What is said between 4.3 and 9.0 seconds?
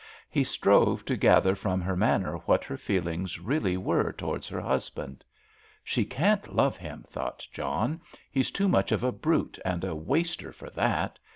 her husband. "She can't love him," thought John; "he's too much